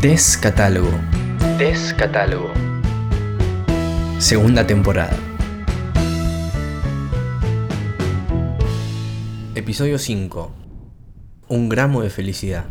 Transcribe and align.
Descatálogo. 0.00 0.98
Descatálogo. 1.58 2.50
Segunda 4.18 4.66
temporada. 4.66 5.14
Episodio 9.54 9.98
5. 9.98 10.52
Un 11.48 11.68
gramo 11.68 12.00
de 12.00 12.08
felicidad. 12.08 12.64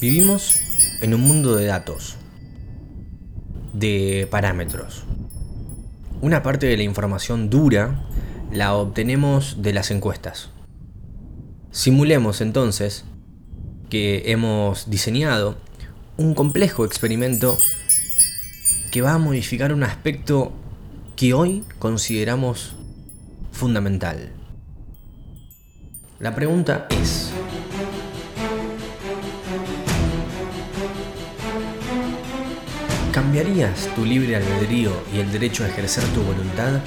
Vivimos 0.00 0.54
en 1.02 1.12
un 1.12 1.22
mundo 1.22 1.56
de 1.56 1.66
datos, 1.66 2.14
de 3.72 4.28
parámetros. 4.30 5.02
Una 6.20 6.44
parte 6.44 6.66
de 6.66 6.76
la 6.76 6.84
información 6.84 7.50
dura 7.50 8.06
la 8.52 8.74
obtenemos 8.74 9.60
de 9.60 9.72
las 9.72 9.90
encuestas. 9.90 10.50
Simulemos 11.72 12.40
entonces 12.40 13.04
que 13.90 14.30
hemos 14.30 14.88
diseñado 14.88 15.56
un 16.18 16.34
complejo 16.34 16.84
experimento 16.84 17.58
que 18.90 19.02
va 19.02 19.12
a 19.12 19.18
modificar 19.18 19.72
un 19.72 19.82
aspecto 19.82 20.52
que 21.14 21.34
hoy 21.34 21.62
consideramos 21.78 22.74
fundamental. 23.52 24.30
La 26.18 26.34
pregunta 26.34 26.86
es, 26.88 27.30
¿cambiarías 33.12 33.88
tu 33.94 34.06
libre 34.06 34.36
albedrío 34.36 34.92
y 35.14 35.18
el 35.18 35.30
derecho 35.30 35.64
a 35.64 35.68
ejercer 35.68 36.04
tu 36.14 36.22
voluntad 36.22 36.80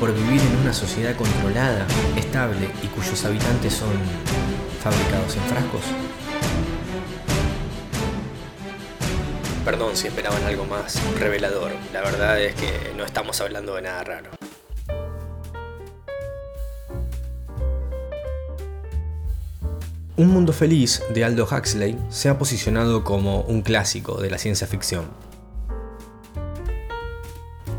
por 0.00 0.14
vivir 0.14 0.40
en 0.40 0.56
una 0.62 0.72
sociedad 0.72 1.14
controlada, 1.16 1.86
estable 2.16 2.70
y 2.82 2.86
cuyos 2.86 3.22
habitantes 3.26 3.74
son 3.74 3.92
fabricados 4.82 5.36
en 5.36 5.42
frascos? 5.42 5.82
Perdón 9.64 9.96
si 9.96 10.08
esperaban 10.08 10.42
algo 10.42 10.64
más 10.64 11.00
revelador, 11.20 11.70
la 11.92 12.00
verdad 12.00 12.40
es 12.40 12.54
que 12.56 12.92
no 12.96 13.04
estamos 13.04 13.40
hablando 13.40 13.76
de 13.76 13.82
nada 13.82 14.02
raro. 14.02 14.30
Un 20.16 20.28
Mundo 20.28 20.52
Feliz 20.52 21.02
de 21.14 21.24
Aldo 21.24 21.48
Huxley 21.50 21.96
se 22.10 22.28
ha 22.28 22.38
posicionado 22.38 23.04
como 23.04 23.42
un 23.42 23.62
clásico 23.62 24.20
de 24.20 24.30
la 24.30 24.38
ciencia 24.38 24.66
ficción. 24.66 25.08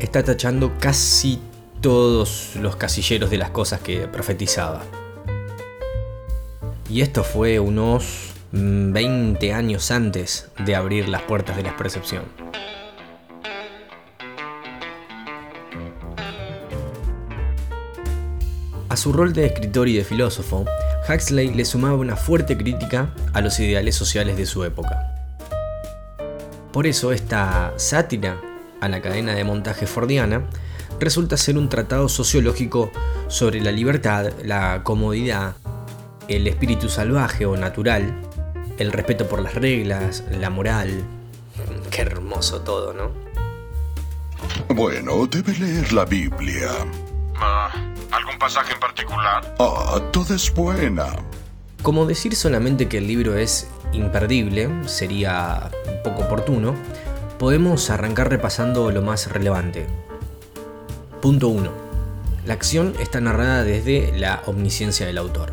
Está 0.00 0.22
tachando 0.22 0.72
casi 0.80 1.38
todos 1.82 2.56
los 2.56 2.76
casilleros 2.76 3.30
de 3.30 3.36
las 3.36 3.50
cosas 3.50 3.80
que 3.80 4.08
profetizaba. 4.08 4.82
Y 6.88 7.02
esto 7.02 7.24
fue 7.24 7.60
unos 7.60 8.33
20 8.56 9.52
años 9.52 9.90
antes 9.90 10.48
de 10.64 10.76
abrir 10.76 11.08
las 11.08 11.22
puertas 11.22 11.56
de 11.56 11.64
la 11.64 11.76
percepción. 11.76 12.22
A 18.88 18.96
su 18.96 19.12
rol 19.12 19.32
de 19.32 19.46
escritor 19.46 19.88
y 19.88 19.96
de 19.96 20.04
filósofo, 20.04 20.64
Huxley 21.08 21.52
le 21.52 21.64
sumaba 21.64 21.96
una 21.96 22.14
fuerte 22.14 22.56
crítica 22.56 23.12
a 23.32 23.40
los 23.40 23.58
ideales 23.58 23.96
sociales 23.96 24.36
de 24.36 24.46
su 24.46 24.62
época. 24.62 25.00
Por 26.72 26.86
eso 26.86 27.10
esta 27.10 27.72
sátira 27.76 28.40
a 28.80 28.88
la 28.88 29.02
cadena 29.02 29.34
de 29.34 29.42
montaje 29.42 29.86
fordiana 29.86 30.44
resulta 31.00 31.36
ser 31.36 31.58
un 31.58 31.68
tratado 31.68 32.08
sociológico 32.08 32.92
sobre 33.26 33.60
la 33.60 33.72
libertad, 33.72 34.32
la 34.44 34.82
comodidad, 34.84 35.56
el 36.28 36.46
espíritu 36.46 36.88
salvaje 36.88 37.46
o 37.46 37.56
natural 37.56 38.14
el 38.78 38.92
respeto 38.92 39.28
por 39.28 39.40
las 39.40 39.54
reglas, 39.54 40.24
la 40.30 40.50
moral. 40.50 41.04
Qué 41.90 42.02
hermoso 42.02 42.60
todo, 42.62 42.92
¿no? 42.92 43.10
Bueno, 44.74 45.26
debe 45.26 45.56
leer 45.56 45.92
la 45.92 46.04
Biblia. 46.04 46.70
Ah, 47.36 47.70
¿Algún 48.10 48.38
pasaje 48.38 48.74
en 48.74 48.80
particular? 48.80 49.54
Ah, 49.58 50.00
toda 50.12 50.36
es 50.36 50.52
buena. 50.52 51.06
Como 51.82 52.06
decir 52.06 52.34
solamente 52.34 52.88
que 52.88 52.98
el 52.98 53.06
libro 53.06 53.36
es 53.36 53.68
imperdible 53.92 54.70
sería 54.86 55.70
poco 56.02 56.22
oportuno, 56.22 56.74
podemos 57.38 57.90
arrancar 57.90 58.30
repasando 58.30 58.90
lo 58.90 59.02
más 59.02 59.30
relevante. 59.30 59.86
Punto 61.20 61.48
1. 61.48 61.70
La 62.46 62.54
acción 62.54 62.94
está 63.00 63.20
narrada 63.20 63.64
desde 63.64 64.16
la 64.18 64.42
omnisciencia 64.46 65.06
del 65.06 65.18
autor. 65.18 65.52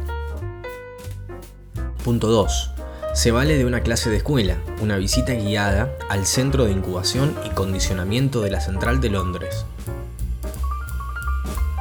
Punto 2.04 2.28
2 2.28 2.71
se 3.14 3.32
vale 3.32 3.58
de 3.58 3.66
una 3.66 3.82
clase 3.82 4.10
de 4.10 4.18
escuela, 4.18 4.58
una 4.80 4.96
visita 4.96 5.34
guiada 5.34 5.94
al 6.10 6.26
Centro 6.26 6.66
de 6.66 6.72
Incubación 6.72 7.36
y 7.46 7.50
Condicionamiento 7.50 8.42
de 8.42 8.52
la 8.52 8.62
Central 8.62 9.02
de 9.02 9.10
Londres. 9.10 9.66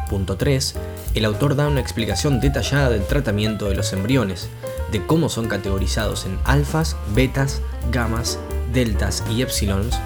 Punto 0.09 0.37
3. 0.37 0.75
El 1.15 1.25
autor 1.25 1.55
da 1.55 1.69
una 1.69 1.81
explicación 1.81 2.41
detallada 2.41 2.91
del 2.91 3.07
tratamiento 3.07 3.69
de 3.69 3.77
los 3.77 3.93
embriones, 3.93 4.49
de 4.91 5.07
cómo 5.07 5.29
son 5.29 5.47
categorizados 5.47 6.27
en 6.27 6.37
alfas, 6.45 6.97
betas, 7.15 7.63
gamas, 7.93 8.41
deltas 8.73 9.23
y 9.31 9.43
epsilons, 9.43 9.97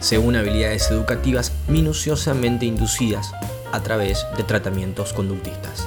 según 0.00 0.34
habilidades 0.34 0.90
educativas 0.90 1.52
minuciosamente 1.68 2.66
inducidas 2.66 3.32
a 3.70 3.80
través 3.84 4.26
de 4.36 4.42
tratamientos 4.42 5.12
conductistas. 5.12 5.86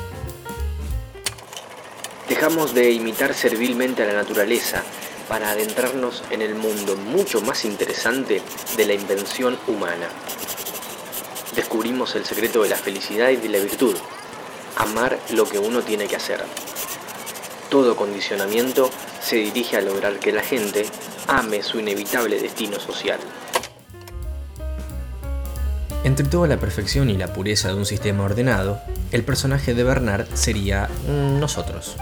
Dejamos 2.30 2.74
de 2.74 2.92
imitar 2.92 3.34
servilmente 3.36 4.02
a 4.02 4.08
la 4.08 4.14
naturaleza 4.14 4.84
para 5.30 5.52
adentrarnos 5.52 6.24
en 6.32 6.42
el 6.42 6.56
mundo 6.56 6.96
mucho 6.96 7.42
más 7.42 7.66
interesante 7.66 8.42
de 8.76 8.86
la 8.86 8.94
invención 8.94 9.58
humana. 9.68 10.08
Descubrimos 11.56 12.16
el 12.16 12.26
secreto 12.26 12.64
de 12.64 12.70
la 12.70 12.76
felicidad 12.76 13.30
y 13.30 13.38
de 13.38 13.50
la 13.50 13.60
virtud, 13.60 13.96
amar 14.76 15.20
lo 15.32 15.46
que 15.48 15.60
uno 15.60 15.82
tiene 15.82 16.08
que 16.08 16.16
hacer. 16.16 16.44
Todo 17.70 17.96
condicionamiento 17.96 18.90
se 19.22 19.38
dirige 19.38 19.78
a 19.78 19.82
lograr 19.82 20.20
que 20.20 20.32
la 20.32 20.42
gente 20.42 20.86
ame 21.28 21.64
su 21.64 21.80
inevitable 21.80 22.40
destino 22.40 22.80
social. 22.80 23.20
Entre 26.04 26.26
toda 26.26 26.48
la 26.48 26.60
perfección 26.60 27.10
y 27.10 27.18
la 27.18 27.34
pureza 27.34 27.70
de 27.70 27.76
un 27.76 27.86
sistema 27.86 28.24
ordenado, 28.24 28.80
el 29.12 29.24
personaje 29.24 29.74
de 29.74 29.84
Bernard 29.84 30.28
sería 30.36 30.90
nosotros. 31.08 31.96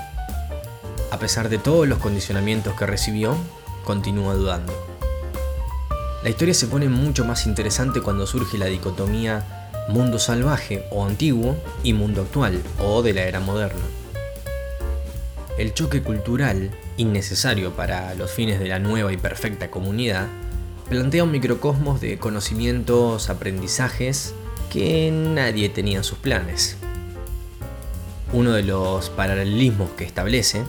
A 1.23 1.25
pesar 1.25 1.47
de 1.47 1.57
todos 1.57 1.87
los 1.87 1.99
condicionamientos 1.99 2.73
que 2.75 2.85
recibió, 2.85 3.37
continúa 3.85 4.33
dudando. 4.33 4.73
La 6.21 6.29
historia 6.29 6.53
se 6.53 6.67
pone 6.67 6.89
mucho 6.89 7.23
más 7.23 7.45
interesante 7.45 8.01
cuando 8.01 8.27
surge 8.27 8.57
la 8.57 8.65
dicotomía 8.65 9.69
mundo 9.87 10.19
salvaje 10.19 10.83
o 10.91 11.05
antiguo 11.05 11.55
y 11.81 11.93
mundo 11.93 12.23
actual 12.23 12.61
o 12.77 13.01
de 13.03 13.13
la 13.13 13.21
era 13.21 13.39
moderna. 13.39 13.79
El 15.57 15.73
choque 15.73 16.03
cultural, 16.03 16.71
innecesario 16.97 17.71
para 17.71 18.13
los 18.15 18.29
fines 18.29 18.59
de 18.59 18.67
la 18.67 18.79
nueva 18.79 19.13
y 19.13 19.15
perfecta 19.15 19.71
comunidad, 19.71 20.27
plantea 20.89 21.23
un 21.23 21.31
microcosmos 21.31 22.01
de 22.01 22.17
conocimientos, 22.17 23.29
aprendizajes 23.29 24.33
que 24.69 25.09
nadie 25.09 25.69
tenía 25.69 25.99
en 25.99 26.03
sus 26.03 26.17
planes. 26.17 26.75
Uno 28.33 28.51
de 28.51 28.63
los 28.63 29.09
paralelismos 29.09 29.91
que 29.91 30.03
establece 30.03 30.63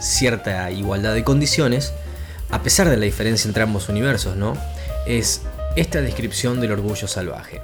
cierta 0.00 0.70
igualdad 0.70 1.14
de 1.14 1.24
condiciones, 1.24 1.92
a 2.50 2.62
pesar 2.62 2.88
de 2.88 2.96
la 2.96 3.04
diferencia 3.04 3.48
entre 3.48 3.62
ambos 3.62 3.88
universos, 3.88 4.36
¿no? 4.36 4.56
Es 5.06 5.42
esta 5.76 6.00
descripción 6.00 6.60
del 6.60 6.72
orgullo 6.72 7.08
salvaje. 7.08 7.60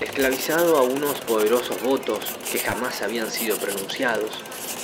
Esclavizado 0.00 0.78
a 0.78 0.82
unos 0.82 1.20
poderosos 1.20 1.82
votos 1.82 2.20
que 2.50 2.58
jamás 2.58 3.02
habían 3.02 3.30
sido 3.30 3.56
pronunciados 3.56 4.30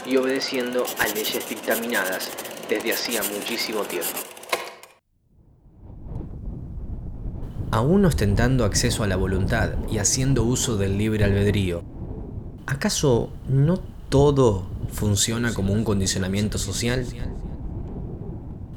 y 0.07 0.17
obedeciendo 0.17 0.85
a 0.99 1.07
leyes 1.09 1.49
dictaminadas 1.49 2.31
desde 2.69 2.93
hacía 2.93 3.23
muchísimo 3.23 3.83
tiempo. 3.83 4.19
Aún 7.71 8.05
ostentando 8.05 8.65
acceso 8.65 9.03
a 9.05 9.07
la 9.07 9.17
voluntad 9.17 9.71
y 9.91 9.99
haciendo 9.99 10.45
uso 10.45 10.77
del 10.77 10.97
libre 10.97 11.25
albedrío, 11.25 11.83
¿acaso 12.67 13.31
no 13.49 13.81
todo 14.09 14.67
funciona 14.93 15.53
como 15.55 15.73
un 15.73 15.85
condicionamiento 15.85 16.59
social? 16.59 17.07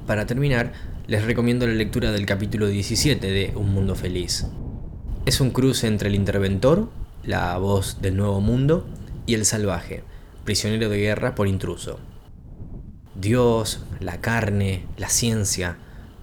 Para 0.05 0.25
terminar, 0.25 0.73
les 1.07 1.25
recomiendo 1.25 1.67
la 1.67 1.73
lectura 1.73 2.11
del 2.11 2.25
capítulo 2.25 2.67
17 2.67 3.31
de 3.31 3.53
Un 3.55 3.73
Mundo 3.73 3.95
Feliz. 3.95 4.47
Es 5.25 5.41
un 5.41 5.51
cruce 5.51 5.87
entre 5.87 6.09
el 6.09 6.15
interventor, 6.15 6.89
la 7.23 7.57
voz 7.57 8.01
del 8.01 8.17
nuevo 8.17 8.41
mundo, 8.41 8.87
y 9.25 9.35
el 9.35 9.45
salvaje, 9.45 10.03
prisionero 10.45 10.89
de 10.89 10.97
guerra 10.97 11.35
por 11.35 11.47
intruso. 11.47 11.99
Dios, 13.13 13.83
la 13.99 14.21
carne, 14.21 14.85
la 14.97 15.09
ciencia, 15.09 15.77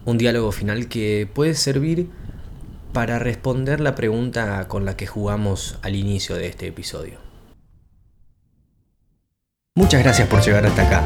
un 0.05 0.19
diálogo 0.19 0.51
final 0.51 0.89
que 0.89 1.29
puede 1.33 1.55
servir 1.55 2.09
para 2.93 3.19
responder 3.19 3.81
la 3.81 3.95
pregunta 3.95 4.67
con 4.69 4.85
la 4.85 4.97
que 4.97 5.07
jugamos 5.07 5.79
al 5.83 5.95
inicio 5.95 6.35
de 6.37 6.47
este 6.47 6.67
episodio. 6.67 7.19
Muchas 9.77 10.03
gracias 10.03 10.27
por 10.27 10.41
llegar 10.41 10.65
hasta 10.65 10.87
acá. 10.87 11.03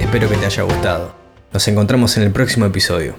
Espero 0.00 0.26
que 0.26 0.36
te 0.36 0.46
haya 0.46 0.62
gustado. 0.62 1.14
Nos 1.52 1.68
encontramos 1.68 2.16
en 2.16 2.22
el 2.22 2.32
próximo 2.32 2.64
episodio. 2.64 3.14